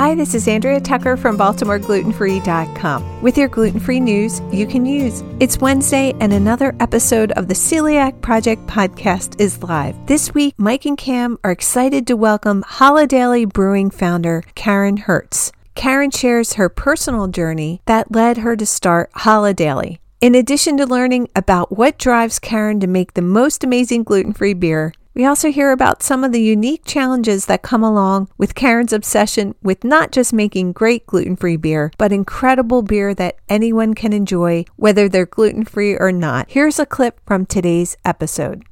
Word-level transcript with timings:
Hi, 0.00 0.14
this 0.14 0.34
is 0.34 0.48
Andrea 0.48 0.80
Tucker 0.80 1.14
from 1.14 1.36
BaltimoreGlutenFree.com 1.36 3.20
with 3.20 3.36
your 3.36 3.48
gluten 3.48 3.78
free 3.78 4.00
news 4.00 4.40
you 4.50 4.66
can 4.66 4.86
use. 4.86 5.22
It's 5.40 5.58
Wednesday, 5.58 6.14
and 6.20 6.32
another 6.32 6.74
episode 6.80 7.32
of 7.32 7.48
the 7.48 7.54
Celiac 7.54 8.22
Project 8.22 8.66
podcast 8.66 9.38
is 9.38 9.62
live. 9.62 9.94
This 10.06 10.32
week, 10.32 10.54
Mike 10.56 10.86
and 10.86 10.96
Cam 10.96 11.36
are 11.44 11.50
excited 11.50 12.06
to 12.06 12.16
welcome 12.16 12.62
Holidaily 12.62 13.46
Brewing 13.46 13.90
founder 13.90 14.42
Karen 14.54 14.96
Hertz. 14.96 15.52
Karen 15.74 16.10
shares 16.10 16.54
her 16.54 16.70
personal 16.70 17.28
journey 17.28 17.82
that 17.84 18.10
led 18.10 18.38
her 18.38 18.56
to 18.56 18.64
start 18.64 19.12
Holidaily. 19.12 19.98
In 20.22 20.34
addition 20.34 20.78
to 20.78 20.86
learning 20.86 21.28
about 21.36 21.76
what 21.76 21.98
drives 21.98 22.38
Karen 22.38 22.80
to 22.80 22.86
make 22.86 23.12
the 23.12 23.20
most 23.20 23.64
amazing 23.64 24.04
gluten 24.04 24.32
free 24.32 24.54
beer, 24.54 24.94
we 25.20 25.26
also 25.26 25.52
hear 25.52 25.70
about 25.70 26.02
some 26.02 26.24
of 26.24 26.32
the 26.32 26.40
unique 26.40 26.86
challenges 26.86 27.44
that 27.44 27.60
come 27.60 27.82
along 27.82 28.30
with 28.38 28.54
Karen's 28.54 28.90
obsession 28.90 29.54
with 29.62 29.84
not 29.84 30.12
just 30.12 30.32
making 30.32 30.72
great 30.72 31.06
gluten 31.06 31.36
free 31.36 31.58
beer, 31.58 31.92
but 31.98 32.10
incredible 32.10 32.80
beer 32.80 33.12
that 33.12 33.36
anyone 33.46 33.92
can 33.92 34.14
enjoy, 34.14 34.64
whether 34.76 35.10
they're 35.10 35.26
gluten 35.26 35.66
free 35.66 35.94
or 35.94 36.10
not. 36.10 36.46
Here's 36.48 36.78
a 36.78 36.86
clip 36.86 37.20
from 37.26 37.44
today's 37.44 37.98
episode. 38.02 38.64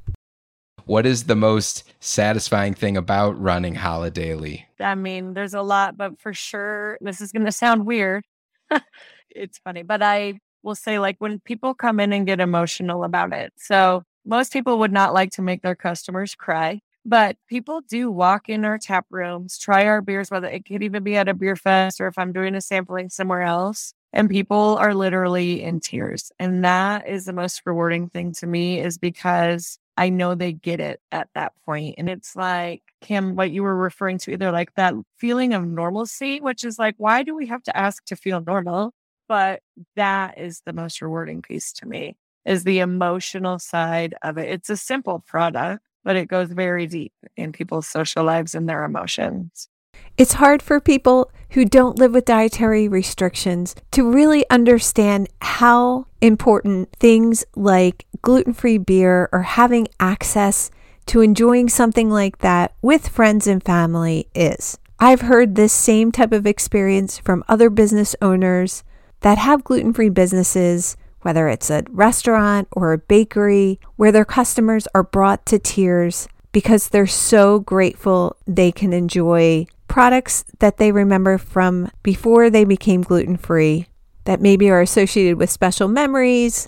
What 0.86 1.04
is 1.04 1.24
the 1.24 1.36
most 1.36 1.84
satisfying 2.00 2.72
thing 2.72 2.96
about 2.96 3.38
running 3.38 3.74
Holidaily? 3.74 4.64
I 4.80 4.94
mean, 4.94 5.34
there's 5.34 5.52
a 5.52 5.60
lot, 5.60 5.98
but 5.98 6.18
for 6.18 6.32
sure, 6.32 6.96
this 7.02 7.20
is 7.20 7.30
going 7.30 7.44
to 7.44 7.52
sound 7.52 7.84
weird. 7.84 8.24
it's 9.28 9.58
funny, 9.58 9.82
but 9.82 10.02
I 10.02 10.40
will 10.62 10.74
say, 10.74 10.98
like, 10.98 11.16
when 11.18 11.40
people 11.40 11.74
come 11.74 12.00
in 12.00 12.14
and 12.14 12.26
get 12.26 12.40
emotional 12.40 13.04
about 13.04 13.34
it. 13.34 13.52
So, 13.58 14.04
most 14.28 14.52
people 14.52 14.78
would 14.78 14.92
not 14.92 15.14
like 15.14 15.30
to 15.32 15.42
make 15.42 15.62
their 15.62 15.74
customers 15.74 16.34
cry, 16.34 16.82
but 17.04 17.36
people 17.48 17.80
do 17.80 18.10
walk 18.10 18.50
in 18.50 18.62
our 18.66 18.76
tap 18.76 19.06
rooms, 19.10 19.56
try 19.56 19.86
our 19.86 20.02
beers, 20.02 20.30
whether 20.30 20.48
it 20.48 20.66
could 20.66 20.82
even 20.82 21.02
be 21.02 21.16
at 21.16 21.28
a 21.28 21.34
beer 21.34 21.56
fest 21.56 21.98
or 21.98 22.08
if 22.08 22.18
I'm 22.18 22.32
doing 22.32 22.54
a 22.54 22.60
sampling 22.60 23.08
somewhere 23.08 23.40
else. 23.40 23.94
And 24.12 24.28
people 24.28 24.76
are 24.76 24.94
literally 24.94 25.62
in 25.62 25.80
tears. 25.80 26.30
And 26.38 26.62
that 26.62 27.08
is 27.08 27.24
the 27.24 27.32
most 27.32 27.62
rewarding 27.64 28.10
thing 28.10 28.32
to 28.34 28.46
me, 28.46 28.80
is 28.80 28.98
because 28.98 29.78
I 29.96 30.10
know 30.10 30.34
they 30.34 30.52
get 30.52 30.78
it 30.78 31.00
at 31.10 31.28
that 31.34 31.52
point. 31.64 31.94
And 31.96 32.10
it's 32.10 32.36
like, 32.36 32.82
Kim, 33.00 33.34
what 33.34 33.50
you 33.50 33.62
were 33.62 33.76
referring 33.76 34.18
to, 34.18 34.32
either 34.32 34.52
like 34.52 34.74
that 34.74 34.94
feeling 35.16 35.54
of 35.54 35.66
normalcy, 35.66 36.40
which 36.40 36.64
is 36.64 36.78
like, 36.78 36.96
why 36.98 37.22
do 37.22 37.34
we 37.34 37.46
have 37.46 37.62
to 37.62 37.76
ask 37.76 38.04
to 38.06 38.16
feel 38.16 38.42
normal? 38.46 38.92
But 39.26 39.62
that 39.96 40.38
is 40.38 40.62
the 40.66 40.74
most 40.74 41.00
rewarding 41.00 41.40
piece 41.40 41.72
to 41.74 41.86
me 41.86 42.16
is 42.48 42.64
the 42.64 42.78
emotional 42.78 43.58
side 43.58 44.14
of 44.22 44.38
it. 44.38 44.48
It's 44.48 44.70
a 44.70 44.76
simple 44.76 45.20
product, 45.20 45.84
but 46.02 46.16
it 46.16 46.28
goes 46.28 46.50
very 46.50 46.86
deep 46.86 47.12
in 47.36 47.52
people's 47.52 47.86
social 47.86 48.24
lives 48.24 48.54
and 48.54 48.68
their 48.68 48.84
emotions. 48.84 49.68
It's 50.16 50.34
hard 50.34 50.62
for 50.62 50.80
people 50.80 51.30
who 51.50 51.64
don't 51.64 51.98
live 51.98 52.12
with 52.12 52.24
dietary 52.24 52.88
restrictions 52.88 53.74
to 53.92 54.10
really 54.10 54.48
understand 54.50 55.28
how 55.42 56.06
important 56.20 56.90
things 56.92 57.44
like 57.54 58.06
gluten 58.22 58.54
free 58.54 58.78
beer 58.78 59.28
or 59.30 59.42
having 59.42 59.86
access 60.00 60.70
to 61.06 61.20
enjoying 61.20 61.68
something 61.68 62.10
like 62.10 62.38
that 62.38 62.74
with 62.82 63.08
friends 63.08 63.46
and 63.46 63.62
family 63.62 64.28
is. 64.34 64.78
I've 64.98 65.22
heard 65.22 65.54
this 65.54 65.72
same 65.72 66.10
type 66.12 66.32
of 66.32 66.46
experience 66.46 67.18
from 67.18 67.44
other 67.46 67.70
business 67.70 68.16
owners 68.20 68.82
that 69.20 69.38
have 69.38 69.64
gluten 69.64 69.92
free 69.92 70.10
businesses 70.10 70.96
whether 71.28 71.46
it's 71.46 71.68
a 71.68 71.84
restaurant 71.90 72.66
or 72.72 72.94
a 72.94 72.96
bakery, 72.96 73.78
where 73.96 74.10
their 74.10 74.24
customers 74.24 74.88
are 74.94 75.02
brought 75.02 75.44
to 75.44 75.58
tears 75.58 76.26
because 76.52 76.88
they're 76.88 77.06
so 77.06 77.60
grateful 77.60 78.34
they 78.46 78.72
can 78.72 78.94
enjoy 78.94 79.66
products 79.88 80.42
that 80.60 80.78
they 80.78 80.90
remember 80.90 81.36
from 81.36 81.90
before 82.02 82.48
they 82.48 82.64
became 82.64 83.02
gluten 83.02 83.36
free, 83.36 83.86
that 84.24 84.40
maybe 84.40 84.70
are 84.70 84.80
associated 84.80 85.36
with 85.36 85.50
special 85.50 85.86
memories, 85.86 86.66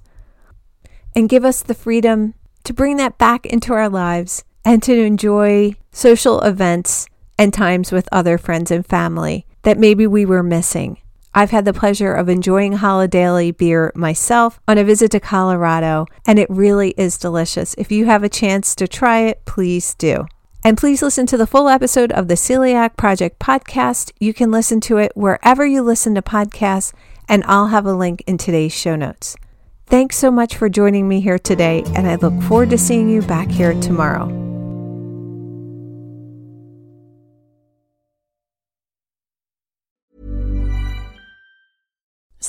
and 1.16 1.31
give 1.31 1.47
us 1.47 1.62
the 1.62 1.72
freedom 1.72 2.34
to 2.65 2.75
bring 2.75 2.98
that 2.98 3.16
back 3.16 3.47
into 3.47 3.72
our 3.72 3.88
lives 3.88 4.44
and 4.62 4.82
to 4.82 4.92
enjoy 4.94 5.75
social 5.91 6.38
events 6.42 7.06
and 7.38 7.54
times 7.54 7.91
with 7.91 8.06
other 8.12 8.37
friends 8.37 8.71
and 8.71 8.84
family 8.84 9.47
that 9.62 9.78
maybe 9.78 10.06
we 10.06 10.27
were 10.27 10.42
missing. 10.42 10.98
I've 11.34 11.50
had 11.50 11.64
the 11.64 11.72
pleasure 11.72 12.12
of 12.12 12.28
enjoying 12.28 12.74
Holidaily 12.74 13.56
beer 13.56 13.92
myself 13.94 14.60
on 14.66 14.78
a 14.78 14.84
visit 14.84 15.12
to 15.12 15.20
Colorado, 15.20 16.06
and 16.26 16.38
it 16.38 16.50
really 16.50 16.91
is 16.96 17.18
delicious. 17.18 17.74
If 17.78 17.92
you 17.92 18.06
have 18.06 18.24
a 18.24 18.28
chance 18.28 18.74
to 18.76 18.88
try 18.88 19.20
it, 19.20 19.44
please 19.44 19.94
do. 19.94 20.26
And 20.64 20.76
please 20.76 21.02
listen 21.02 21.26
to 21.26 21.36
the 21.36 21.46
full 21.46 21.68
episode 21.68 22.12
of 22.12 22.28
the 22.28 22.34
Celiac 22.34 22.96
Project 22.96 23.38
podcast. 23.38 24.12
You 24.20 24.34
can 24.34 24.50
listen 24.50 24.80
to 24.82 24.98
it 24.98 25.12
wherever 25.14 25.64
you 25.64 25.82
listen 25.82 26.14
to 26.16 26.22
podcasts, 26.22 26.92
and 27.28 27.44
I'll 27.44 27.68
have 27.68 27.86
a 27.86 27.94
link 27.94 28.22
in 28.26 28.36
today's 28.36 28.74
show 28.74 28.97
notes. 28.97 29.36
Thanks 29.86 30.16
so 30.16 30.30
much 30.30 30.56
for 30.56 30.68
joining 30.68 31.08
me 31.08 31.20
here 31.20 31.38
today, 31.38 31.82
and 31.94 32.06
I 32.06 32.16
look 32.16 32.41
forward 32.42 32.70
to 32.70 32.78
seeing 32.78 33.08
you 33.08 33.22
back 33.22 33.48
here 33.48 33.74
tomorrow. 33.80 34.39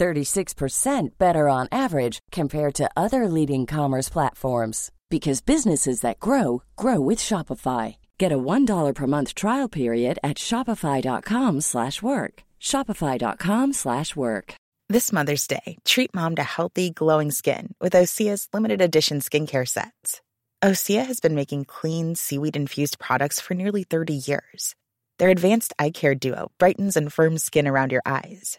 36% 0.00 1.18
better 1.18 1.48
on 1.48 1.68
average 1.70 2.18
compared 2.32 2.74
to 2.74 2.90
other 2.96 3.28
leading 3.28 3.66
commerce 3.66 4.08
platforms 4.08 4.90
because 5.10 5.40
businesses 5.40 6.00
that 6.00 6.20
grow 6.20 6.62
grow 6.76 7.00
with 7.00 7.18
Shopify. 7.18 7.96
Get 8.18 8.32
a 8.32 8.38
$1 8.38 8.94
per 8.94 9.06
month 9.06 9.34
trial 9.34 9.68
period 9.68 10.18
at 10.22 10.38
shopify.com/work. 10.38 12.34
Shopify.com 12.60 13.72
slash 13.72 14.16
work. 14.16 14.54
This 14.90 15.12
Mother's 15.12 15.46
Day, 15.46 15.76
treat 15.84 16.14
mom 16.14 16.34
to 16.34 16.42
healthy, 16.42 16.90
glowing 16.90 17.30
skin 17.30 17.74
with 17.80 17.92
Osea's 17.92 18.48
limited 18.52 18.80
edition 18.80 19.20
skincare 19.20 19.68
sets. 19.68 20.20
Osea 20.62 21.06
has 21.06 21.20
been 21.20 21.34
making 21.34 21.64
clean, 21.64 22.16
seaweed 22.16 22.56
infused 22.56 22.98
products 22.98 23.40
for 23.40 23.54
nearly 23.54 23.84
30 23.84 24.14
years. 24.14 24.74
Their 25.18 25.30
advanced 25.30 25.72
eye 25.78 25.90
care 25.90 26.14
duo 26.14 26.50
brightens 26.58 26.96
and 26.96 27.12
firms 27.12 27.44
skin 27.44 27.68
around 27.68 27.92
your 27.92 28.02
eyes, 28.04 28.58